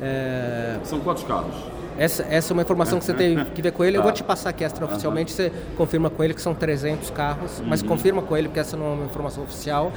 É... 0.00 0.76
São 0.84 1.00
quantos 1.00 1.24
carros? 1.24 1.54
Essa, 1.98 2.24
essa 2.28 2.52
é 2.52 2.54
uma 2.54 2.62
informação 2.62 2.98
que 2.98 3.04
você 3.04 3.14
tem 3.14 3.44
que 3.46 3.62
ver 3.62 3.72
com 3.72 3.84
ele. 3.84 3.96
Eu 3.96 4.02
vou 4.02 4.12
te 4.12 4.22
passar 4.22 4.50
aqui 4.50 4.64
extraoficialmente, 4.64 5.32
você 5.32 5.52
confirma 5.76 6.10
com 6.10 6.22
ele 6.22 6.34
que 6.34 6.42
são 6.42 6.54
300 6.54 7.10
carros, 7.10 7.62
mas 7.64 7.82
uhum. 7.82 7.88
confirma 7.88 8.22
com 8.22 8.36
ele 8.36 8.48
porque 8.48 8.60
essa 8.60 8.76
não 8.76 8.86
é 8.86 8.94
uma 8.94 9.04
informação 9.04 9.44
oficial. 9.44 9.92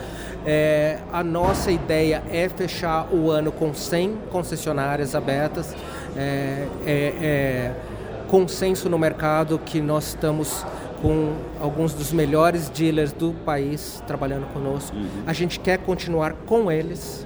É, 0.45 0.99
a 1.11 1.23
nossa 1.23 1.71
ideia 1.71 2.23
é 2.31 2.47
fechar 2.47 3.07
o 3.13 3.29
ano 3.29 3.51
com 3.51 3.73
100 3.73 4.17
concessionárias 4.31 5.15
abertas. 5.15 5.75
É, 6.15 6.67
é, 6.85 7.13
é 7.21 7.71
consenso 8.27 8.87
no 8.89 8.99
mercado 8.99 9.57
que 9.57 9.81
nós 9.81 10.09
estamos 10.09 10.63
com 11.01 11.33
alguns 11.59 11.93
dos 11.93 12.11
melhores 12.11 12.69
dealers 12.69 13.11
do 13.11 13.33
país 13.45 14.03
trabalhando 14.05 14.45
conosco. 14.53 14.95
Uhum. 14.95 15.07
A 15.25 15.33
gente 15.33 15.59
quer 15.59 15.79
continuar 15.79 16.33
com 16.45 16.71
eles, 16.71 17.25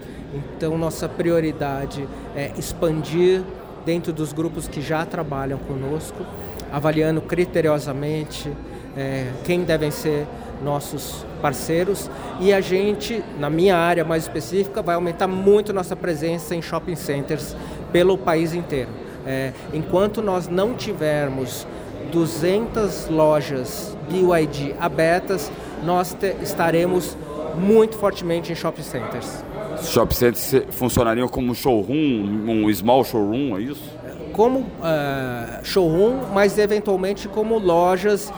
então 0.56 0.78
nossa 0.78 1.10
prioridade 1.10 2.08
é 2.36 2.52
expandir 2.58 3.42
dentro 3.86 4.14
dos 4.14 4.34
grupos 4.34 4.68
que 4.68 4.82
já 4.82 5.06
trabalham 5.06 5.58
conosco, 5.60 6.26
avaliando 6.72 7.22
criteriosamente 7.22 8.52
é, 8.98 9.32
quem 9.44 9.64
devem 9.64 9.92
ser 9.92 10.28
nossos 10.64 11.26
parceiros 11.42 12.10
e 12.40 12.54
a 12.54 12.62
gente, 12.62 13.24
na 13.38 13.50
minha 13.50 13.76
área 13.76 14.04
mais 14.04 14.24
específica, 14.24 14.82
vai 14.82 14.96
aumentar 14.96 15.28
muito 15.28 15.74
nossa 15.74 15.96
presença 15.96 16.56
em 16.56 16.62
shopping 16.62 16.96
centers 16.96 17.56
pelo 17.92 18.18
país 18.18 18.54
inteiro. 18.54 18.90
É, 19.26 19.52
enquanto 19.74 20.22
nós 20.22 20.48
não 20.48 20.74
tivermos 20.74 21.68
200 22.12 23.08
lojas 23.10 23.98
BYD 24.10 24.76
abertas, 24.80 25.52
nós 25.84 26.14
te, 26.14 26.36
estaremos 26.42 27.18
muito 27.58 27.98
fortemente 27.98 28.52
em 28.52 28.56
shopping 28.56 28.84
centers. 28.84 29.44
Shopping 29.84 30.16
centers 30.16 30.56
funcionariam 30.72 31.28
como 31.28 31.52
um 31.52 31.54
showroom, 31.54 32.46
um 32.48 32.74
small 32.74 33.04
showroom, 33.04 33.58
é 33.58 33.62
isso? 33.62 33.84
Como 34.32 34.60
uh, 34.60 35.64
showroom, 35.64 36.34
mas 36.34 36.58
eventualmente 36.58 37.28
como 37.28 37.58
lojas, 37.60 38.30
uh, 38.30 38.34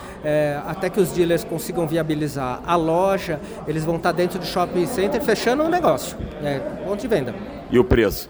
até 0.68 0.90
que 0.90 1.00
os 1.00 1.12
dealers 1.12 1.44
consigam 1.44 1.88
viabilizar 1.88 2.62
a 2.66 2.76
loja, 2.76 3.40
eles 3.68 3.86
vão 3.86 3.96
estar 3.96 4.12
dentro 4.12 4.38
do 4.38 4.46
shopping 4.46 4.86
center 4.86 5.22
fechando 5.22 5.64
o 5.64 5.68
um 5.68 5.70
negócio, 5.70 6.18
é, 6.44 6.60
ponto 6.86 7.00
de 7.00 7.08
venda. 7.08 7.34
E 7.72 7.80
o 7.80 7.84
preço? 7.84 8.30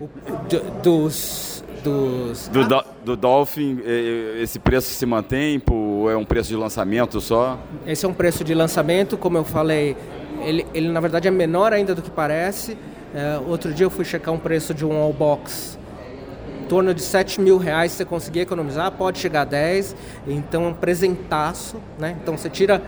O, 0.00 0.08
dos 0.82 1.52
dos... 1.82 2.48
Do, 2.48 2.66
do, 2.66 2.84
do 3.04 3.16
Dolphin, 3.16 3.80
esse 4.40 4.58
preço 4.58 4.90
se 4.90 5.04
mantém 5.04 5.60
ou 5.70 6.10
é 6.10 6.16
um 6.16 6.24
preço 6.24 6.48
de 6.48 6.56
lançamento 6.56 7.20
só? 7.20 7.58
Esse 7.86 8.06
é 8.06 8.08
um 8.08 8.14
preço 8.14 8.44
de 8.44 8.54
lançamento, 8.54 9.16
como 9.16 9.36
eu 9.36 9.44
falei, 9.44 9.96
ele, 10.44 10.66
ele 10.74 10.88
na 10.88 11.00
verdade 11.00 11.28
é 11.28 11.30
menor 11.30 11.72
ainda 11.72 11.94
do 11.94 12.02
que 12.02 12.10
parece. 12.10 12.76
É, 13.14 13.38
outro 13.46 13.72
dia 13.72 13.84
eu 13.84 13.90
fui 13.90 14.04
checar 14.04 14.32
um 14.32 14.38
preço 14.38 14.72
de 14.72 14.84
um 14.84 14.96
all 14.96 15.12
box 15.12 15.78
em 16.62 16.66
torno 16.66 16.94
de 16.94 17.02
7 17.02 17.40
mil 17.40 17.58
reais, 17.58 17.92
você 17.92 18.04
conseguir 18.04 18.40
economizar, 18.40 18.90
pode 18.92 19.18
chegar 19.18 19.42
a 19.42 19.44
10, 19.44 19.94
então 20.26 20.64
é 20.64 20.68
um 20.68 20.74
presentaço, 20.74 21.76
né? 21.98 22.16
Então 22.22 22.38
você 22.38 22.48
tira 22.48 22.80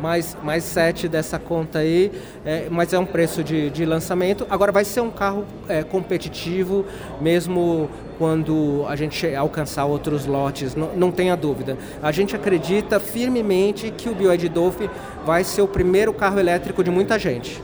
mais, 0.00 0.36
mais 0.42 0.64
7 0.64 1.08
dessa 1.08 1.38
conta 1.38 1.80
aí, 1.80 2.12
é, 2.44 2.68
mas 2.70 2.92
é 2.92 2.98
um 2.98 3.06
preço 3.06 3.42
de, 3.42 3.70
de 3.70 3.84
lançamento. 3.84 4.46
Agora 4.48 4.72
vai 4.72 4.84
ser 4.84 5.00
um 5.00 5.10
carro 5.10 5.44
é, 5.68 5.82
competitivo, 5.82 6.84
mesmo 7.20 7.90
quando 8.18 8.84
a 8.88 8.96
gente 8.96 9.32
alcançar 9.34 9.84
outros 9.84 10.26
lotes, 10.26 10.74
não, 10.74 10.94
não 10.94 11.10
tenha 11.10 11.36
dúvida. 11.36 11.76
A 12.02 12.10
gente 12.10 12.34
acredita 12.34 12.98
firmemente 12.98 13.90
que 13.90 14.08
o 14.08 14.14
BYD 14.14 14.48
Dolphin 14.48 14.90
vai 15.24 15.44
ser 15.44 15.62
o 15.62 15.68
primeiro 15.68 16.12
carro 16.12 16.38
elétrico 16.38 16.82
de 16.82 16.90
muita 16.90 17.18
gente. 17.18 17.62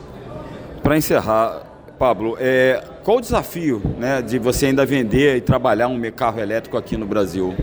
Para 0.83 0.97
encerrar, 0.97 1.63
Pablo, 1.99 2.37
é, 2.39 2.83
qual 3.03 3.19
o 3.19 3.21
desafio 3.21 3.83
né, 3.99 4.21
de 4.21 4.39
você 4.39 4.67
ainda 4.67 4.85
vender 4.85 5.37
e 5.37 5.41
trabalhar 5.41 5.89
um 5.89 6.01
carro 6.11 6.41
elétrico 6.41 6.77
aqui 6.77 6.97
no 6.97 7.07
Brasil? 7.07 7.55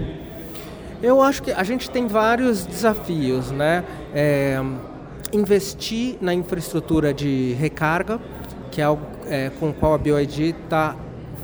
Eu 1.04 1.20
acho 1.20 1.42
que 1.42 1.52
a 1.52 1.64
gente 1.64 1.90
tem 1.90 2.06
vários 2.06 2.64
desafios, 2.64 3.50
né? 3.50 3.84
É, 4.14 4.62
investir 5.34 6.18
na 6.22 6.32
infraestrutura 6.32 7.12
de 7.12 7.54
recarga, 7.54 8.20
que 8.70 8.82
é 8.82 8.84
algo 8.84 9.04
é, 9.26 9.50
com 9.60 9.70
o 9.70 9.74
qual 9.74 9.96
a 9.96 9.98
BioID 9.98 10.56
está 10.64 10.96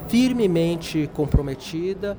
firmemente 0.07 1.09
comprometida. 1.13 2.15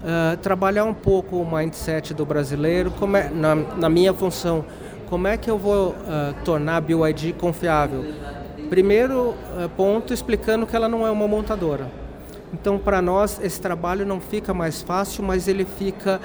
Uh, 0.00 0.34
trabalhar 0.38 0.84
um 0.84 0.94
pouco 0.94 1.36
o 1.36 1.56
mindset 1.56 2.14
do 2.14 2.24
brasileiro, 2.24 2.90
como 2.92 3.18
é, 3.18 3.28
na, 3.28 3.54
na 3.54 3.88
minha 3.90 4.14
função, 4.14 4.64
como 5.10 5.28
é 5.28 5.36
que 5.36 5.50
eu 5.50 5.58
vou 5.58 5.90
uh, 5.90 6.34
tornar 6.42 6.76
a 6.76 6.80
BioID 6.80 7.34
confiável? 7.34 8.06
Primeiro 8.70 9.34
uh, 9.34 9.68
ponto, 9.76 10.14
explicando 10.14 10.66
que 10.66 10.74
ela 10.74 10.88
não 10.88 11.06
é 11.06 11.10
uma 11.10 11.28
montadora. 11.28 11.90
Então, 12.52 12.78
para 12.78 13.00
nós, 13.00 13.38
esse 13.42 13.60
trabalho 13.60 14.04
não 14.04 14.20
fica 14.20 14.52
mais 14.52 14.82
fácil, 14.82 15.22
mas 15.22 15.46
ele 15.46 15.64
fica 15.64 16.20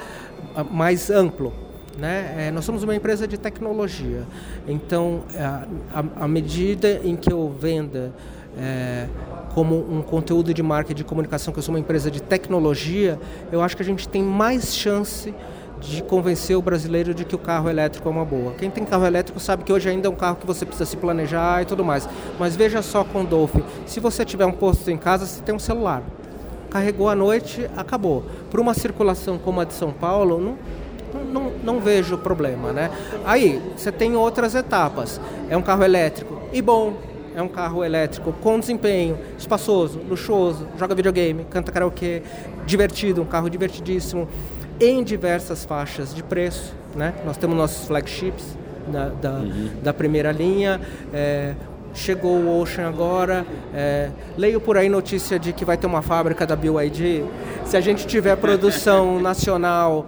mais 0.70 1.10
amplo. 1.10 1.52
Né? 1.98 2.48
É, 2.48 2.50
nós 2.50 2.64
somos 2.64 2.82
uma 2.82 2.94
empresa 2.94 3.26
de 3.26 3.38
tecnologia, 3.38 4.24
então 4.68 5.22
à 6.14 6.28
medida 6.28 7.00
em 7.02 7.16
que 7.16 7.32
eu 7.32 7.48
venda 7.58 8.12
é, 8.58 9.06
como 9.54 9.76
um 9.90 10.02
conteúdo 10.02 10.52
de 10.52 10.62
marca 10.62 10.92
de 10.92 11.02
comunicação, 11.02 11.54
que 11.54 11.58
eu 11.58 11.62
sou 11.62 11.74
uma 11.74 11.80
empresa 11.80 12.10
de 12.10 12.20
tecnologia, 12.20 13.18
eu 13.50 13.62
acho 13.62 13.74
que 13.74 13.82
a 13.82 13.84
gente 13.86 14.06
tem 14.06 14.22
mais 14.22 14.74
chance 14.74 15.34
de 15.80 16.02
convencer 16.02 16.56
o 16.56 16.62
brasileiro 16.62 17.14
de 17.14 17.24
que 17.24 17.34
o 17.34 17.38
carro 17.38 17.68
elétrico 17.68 18.08
é 18.08 18.12
uma 18.12 18.24
boa. 18.24 18.52
Quem 18.52 18.70
tem 18.70 18.84
carro 18.84 19.06
elétrico 19.06 19.38
sabe 19.40 19.64
que 19.64 19.72
hoje 19.72 19.88
ainda 19.88 20.08
é 20.08 20.10
um 20.10 20.14
carro 20.14 20.36
que 20.36 20.46
você 20.46 20.64
precisa 20.64 20.84
se 20.84 20.96
planejar 20.96 21.62
e 21.62 21.64
tudo 21.64 21.84
mais. 21.84 22.08
Mas 22.38 22.56
veja 22.56 22.82
só 22.82 23.04
com 23.04 23.22
o 23.22 23.26
Dolphin, 23.26 23.62
se 23.86 24.00
você 24.00 24.24
tiver 24.24 24.46
um 24.46 24.52
posto 24.52 24.90
em 24.90 24.96
casa, 24.96 25.26
você 25.26 25.42
tem 25.42 25.54
um 25.54 25.58
celular 25.58 26.02
carregou 26.76 27.08
à 27.08 27.14
noite, 27.14 27.68
acabou. 27.74 28.22
Para 28.50 28.60
uma 28.60 28.74
circulação 28.74 29.38
como 29.38 29.60
a 29.60 29.64
de 29.64 29.72
São 29.72 29.90
Paulo, 29.90 30.38
não, 30.38 31.24
não, 31.24 31.52
não 31.64 31.80
vejo 31.80 32.18
problema, 32.18 32.70
né? 32.70 32.90
Aí, 33.24 33.62
você 33.74 33.90
tem 33.90 34.14
outras 34.14 34.54
etapas. 34.54 35.18
É 35.48 35.56
um 35.56 35.62
carro 35.62 35.82
elétrico 35.82 36.38
e 36.52 36.60
bom, 36.60 36.92
é 37.34 37.40
um 37.40 37.48
carro 37.48 37.82
elétrico 37.82 38.32
com 38.42 38.60
desempenho, 38.60 39.18
espaçoso, 39.38 40.00
luxuoso, 40.06 40.68
joga 40.78 40.94
videogame, 40.94 41.46
canta 41.48 41.72
karaokê, 41.72 42.22
divertido, 42.66 43.22
um 43.22 43.26
carro 43.26 43.48
divertidíssimo, 43.48 44.28
em 44.78 45.02
diversas 45.02 45.64
faixas 45.64 46.14
de 46.14 46.22
preço, 46.22 46.74
né? 46.94 47.14
Nós 47.24 47.38
temos 47.38 47.56
nossos 47.56 47.86
flagships 47.86 48.44
da, 48.86 49.08
da, 49.08 49.32
uhum. 49.38 49.70
da 49.82 49.94
primeira 49.94 50.30
linha, 50.30 50.78
é, 51.14 51.54
chegou 51.96 52.36
o 52.36 52.60
Ocean 52.60 52.88
agora. 52.88 53.46
É, 53.74 54.10
leio 54.36 54.60
por 54.60 54.76
aí 54.76 54.88
notícia 54.88 55.38
de 55.38 55.52
que 55.52 55.64
vai 55.64 55.76
ter 55.76 55.86
uma 55.86 56.02
fábrica 56.02 56.46
da 56.46 56.54
BYD. 56.54 57.24
Se 57.64 57.76
a 57.76 57.80
gente 57.80 58.06
tiver 58.06 58.36
produção 58.36 59.18
nacional 59.20 60.06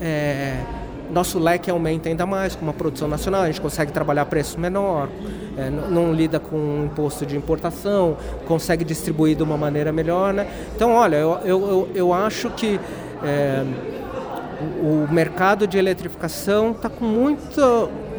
é, 0.00 0.58
nosso 1.10 1.38
leque 1.38 1.70
aumenta 1.70 2.08
ainda 2.08 2.26
mais 2.26 2.54
com 2.54 2.62
uma 2.62 2.72
produção 2.72 3.08
nacional, 3.08 3.42
a 3.42 3.46
gente 3.46 3.60
consegue 3.60 3.92
trabalhar 3.92 4.24
preço 4.26 4.58
menor, 4.58 5.08
é, 5.56 5.70
não, 5.70 6.12
lida 6.12 6.38
com 6.38 6.84
imposto 6.84 7.24
de 7.24 7.36
importação, 7.36 8.16
consegue 8.46 8.84
distribuir 8.84 9.36
de 9.36 9.42
uma 9.42 9.56
maneira 9.56 9.92
melhor. 9.92 10.34
Né? 10.34 10.46
Então, 10.74 10.92
olha, 10.92 11.16
eu, 11.16 11.40
eu, 11.44 11.88
eu 11.94 12.12
acho 12.12 12.50
que 12.50 12.80
é, 13.22 13.64
o 14.80 15.06
mercado 15.12 15.66
de 15.66 15.78
eletrificação 15.78 16.72
está 16.72 16.88
com 16.88 17.04
muito, 17.04 17.60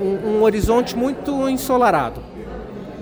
um, 0.02 0.38
um 0.38 0.44
horizonte 0.44 0.96
muito 0.96 1.50
ensolarado. 1.50 2.22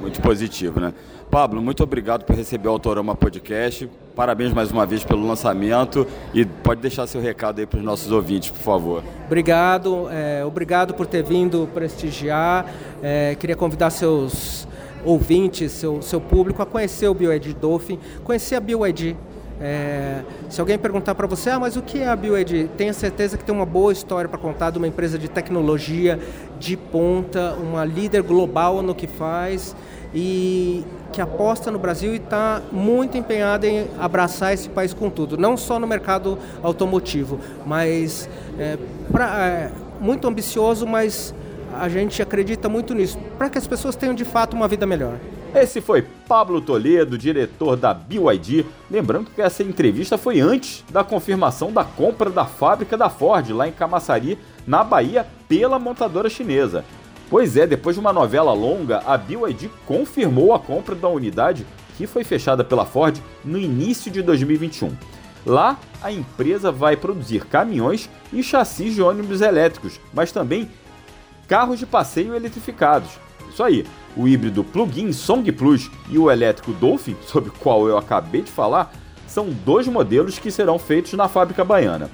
Muito 0.05 0.21
positivo, 0.21 0.79
né? 0.79 0.93
Pablo, 1.31 1.59
muito 1.63 1.81
obrigado 1.81 2.25
por 2.25 2.35
receber 2.35 2.67
o 2.67 2.71
Autorama 2.71 3.15
Podcast. 3.15 3.89
Parabéns 4.15 4.53
mais 4.53 4.71
uma 4.71 4.85
vez 4.85 5.03
pelo 5.03 5.25
lançamento 5.25 6.05
e 6.31 6.45
pode 6.45 6.79
deixar 6.79 7.07
seu 7.07 7.19
recado 7.19 7.57
aí 7.57 7.65
para 7.65 7.79
os 7.79 7.83
nossos 7.83 8.11
ouvintes, 8.11 8.51
por 8.51 8.59
favor. 8.59 9.03
Obrigado, 9.25 10.07
é, 10.11 10.45
obrigado 10.45 10.93
por 10.93 11.07
ter 11.07 11.23
vindo 11.23 11.67
prestigiar. 11.73 12.71
É, 13.01 13.33
queria 13.33 13.55
convidar 13.55 13.89
seus 13.89 14.67
ouvintes, 15.03 15.71
seu, 15.71 16.03
seu 16.03 16.21
público 16.21 16.61
a 16.61 16.67
conhecer 16.67 17.07
o 17.07 17.13
BioEd 17.15 17.55
Dolphin, 17.55 17.97
conhecer 18.23 18.53
a 18.53 18.59
BioEd. 18.59 19.17
É, 19.59 20.21
se 20.49 20.59
alguém 20.59 20.77
perguntar 20.77 21.15
para 21.15 21.27
você, 21.27 21.49
ah, 21.49 21.59
mas 21.59 21.77
o 21.77 21.81
que 21.81 21.99
é 21.99 22.07
a 22.07 22.15
BioEd? 22.15 22.69
Tenha 22.75 22.93
certeza 22.93 23.37
que 23.37 23.43
tem 23.43 23.55
uma 23.55 23.65
boa 23.65 23.93
história 23.93 24.27
para 24.27 24.37
contar 24.37 24.69
de 24.69 24.77
uma 24.77 24.87
empresa 24.87 25.17
de 25.17 25.29
tecnologia 25.29 26.19
de 26.59 26.75
ponta, 26.75 27.53
uma 27.53 27.85
líder 27.85 28.21
global 28.21 28.81
no 28.81 28.93
que 28.93 29.07
faz 29.07 29.75
e 30.13 30.83
que 31.11 31.21
aposta 31.21 31.71
no 31.71 31.79
Brasil 31.79 32.13
e 32.13 32.17
está 32.17 32.61
muito 32.71 33.17
empenhada 33.17 33.65
em 33.65 33.87
abraçar 33.97 34.53
esse 34.53 34.67
país 34.67 34.93
com 34.93 35.09
tudo, 35.09 35.37
não 35.37 35.55
só 35.55 35.79
no 35.79 35.87
mercado 35.87 36.37
automotivo, 36.61 37.39
mas 37.65 38.29
é, 38.59 38.77
pra, 39.11 39.45
é, 39.45 39.71
muito 39.99 40.27
ambicioso, 40.27 40.85
mas 40.85 41.33
a 41.73 41.87
gente 41.87 42.21
acredita 42.21 42.67
muito 42.67 42.93
nisso, 42.93 43.17
para 43.37 43.49
que 43.49 43.57
as 43.57 43.67
pessoas 43.67 43.95
tenham 43.95 44.13
de 44.13 44.25
fato 44.25 44.55
uma 44.55 44.67
vida 44.67 44.85
melhor. 44.85 45.17
Esse 45.55 45.79
foi 45.79 46.01
Pablo 46.27 46.59
Toledo, 46.59 47.17
diretor 47.17 47.77
da 47.77 47.93
BYD. 47.93 48.65
Lembrando 48.91 49.31
que 49.31 49.41
essa 49.41 49.63
entrevista 49.63 50.17
foi 50.17 50.41
antes 50.41 50.83
da 50.91 51.01
confirmação 51.01 51.71
da 51.71 51.85
compra 51.85 52.29
da 52.29 52.43
fábrica 52.43 52.97
da 52.97 53.09
Ford 53.09 53.51
lá 53.51 53.65
em 53.65 53.71
Camaçari, 53.71 54.37
na 54.67 54.83
Bahia, 54.83 55.25
pela 55.47 55.79
montadora 55.79 56.29
chinesa. 56.29 56.83
Pois 57.29 57.55
é, 57.55 57.65
depois 57.65 57.95
de 57.95 58.01
uma 58.01 58.11
novela 58.11 58.51
longa, 58.51 59.01
a 59.05 59.17
BYD 59.17 59.69
confirmou 59.85 60.53
a 60.53 60.59
compra 60.59 60.93
da 60.93 61.07
unidade 61.07 61.65
que 61.95 62.05
foi 62.05 62.25
fechada 62.25 62.61
pela 62.61 62.85
Ford 62.85 63.17
no 63.45 63.57
início 63.57 64.11
de 64.11 64.21
2021. 64.21 64.91
Lá, 65.45 65.79
a 66.03 66.11
empresa 66.11 66.69
vai 66.69 66.97
produzir 66.97 67.45
caminhões 67.45 68.09
e 68.33 68.43
chassis 68.43 68.93
de 68.93 69.01
ônibus 69.01 69.39
elétricos, 69.39 70.01
mas 70.13 70.33
também 70.33 70.69
carros 71.47 71.79
de 71.79 71.85
passeio 71.85 72.35
eletrificados. 72.35 73.11
Isso 73.49 73.63
aí, 73.63 73.85
o 74.15 74.27
híbrido 74.27 74.63
plug-in 74.63 75.11
Song 75.11 75.49
Plus 75.51 75.89
e 76.09 76.17
o 76.17 76.31
elétrico 76.31 76.71
Dolphin, 76.73 77.15
sobre 77.25 77.49
o 77.49 77.53
qual 77.53 77.87
eu 77.87 77.97
acabei 77.97 78.41
de 78.41 78.51
falar, 78.51 78.93
são 79.27 79.49
dois 79.49 79.87
modelos 79.87 80.39
que 80.39 80.51
serão 80.51 80.79
feitos 80.79 81.13
na 81.13 81.27
fábrica 81.27 81.63
baiana. 81.63 82.09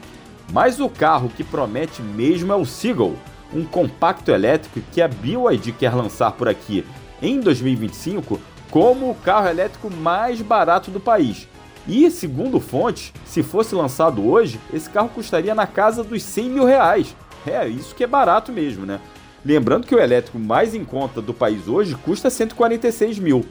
Mas 0.52 0.80
o 0.80 0.90
carro 0.90 1.30
que 1.30 1.44
promete 1.44 2.02
mesmo 2.02 2.52
é 2.52 2.56
o 2.56 2.66
Seagull, 2.66 3.16
um 3.54 3.64
compacto 3.64 4.32
elétrico 4.32 4.82
que 4.92 5.02
a 5.02 5.08
BYD 5.08 5.74
quer 5.74 5.94
lançar 5.94 6.32
por 6.32 6.48
aqui 6.48 6.86
em 7.22 7.40
2025 7.40 8.40
como 8.70 9.12
o 9.12 9.16
carro 9.16 9.50
elétrico 9.50 9.92
mais 9.92 10.42
barato 10.42 10.90
do 10.90 11.00
país. 11.00 11.48
E, 11.88 12.10
segundo 12.12 12.60
fontes, 12.60 13.12
se 13.26 13.44
fosse 13.44 13.76
lançado 13.76 14.28
hoje, 14.28 14.60
esse 14.74 14.90
carro 14.90 15.10
custaria 15.10 15.54
na 15.54 15.68
casa 15.68 16.04
dos 16.04 16.24
100 16.24 16.50
mil 16.50 16.66
reais. 16.66 17.16
É, 17.46 17.68
isso 17.68 17.96
que 17.96 18.04
é 18.04 18.08
barato 18.08 18.52
mesmo, 18.52 18.86
né? 18.86 19.00
Lembrando 19.44 19.88
que 19.88 19.96
o 19.96 20.00
elétrico 20.00 20.38
mais 20.38 20.76
em 20.76 20.86
conta 20.86 21.22
do 21.22 21.34
país 21.34 21.68
hoje 21.68 21.96
custa 21.96 22.30
146 22.30 23.20
mil. 23.20 23.46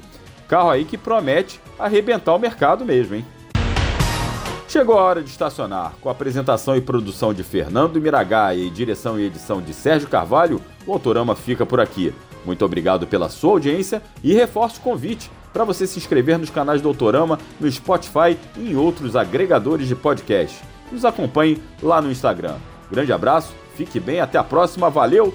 Carro 0.49 0.71
aí 0.71 0.85
que 0.85 0.99
promete 0.99 1.61
arrebentar 1.79 2.35
o 2.35 2.39
mercado 2.39 2.85
mesmo, 2.85 3.17
hein? 3.17 3.27
Chegou 4.69 4.97
a 4.97 5.03
hora 5.03 5.21
de 5.21 5.29
estacionar. 5.29 5.95
Com 6.01 6.09
a 6.09 6.13
apresentação 6.13 6.77
e 6.77 6.81
produção 6.81 7.35
de 7.35 7.43
Fernando 7.43 8.01
Miragaia 8.01 8.57
e 8.57 8.71
direção 8.71 9.19
e 9.19 9.27
edição 9.27 9.61
de 9.61 9.75
Sérgio 9.75 10.09
Carvalho, 10.09 10.61
o 10.87 10.93
Autorama 10.93 11.35
fica 11.35 11.67
por 11.67 11.81
aqui. 11.81 12.15
Muito 12.47 12.65
obrigado 12.65 13.07
pela 13.07 13.29
sua 13.29 13.51
audiência 13.51 14.01
e 14.23 14.33
reforço 14.33 14.79
o 14.79 14.83
convite 14.83 15.29
para 15.53 15.65
você 15.65 15.89
se 15.89 15.99
inscrever 15.99 16.39
nos 16.39 16.51
canais 16.51 16.81
do 16.81 16.87
Autorama, 16.87 17.37
no 17.59 17.71
Spotify 17.71 18.39
e 18.57 18.71
em 18.71 18.77
outros 18.77 19.17
agregadores 19.17 19.89
de 19.89 19.97
podcast. 19.97 20.63
Nos 20.93 21.05
acompanhe 21.05 21.61
lá 21.83 22.01
no 22.01 22.11
Instagram. 22.11 22.55
Grande 22.91 23.13
abraço, 23.13 23.53
fique 23.75 23.99
bem, 23.99 24.21
até 24.21 24.39
a 24.39 24.45
próxima, 24.45 24.89
valeu, 24.89 25.35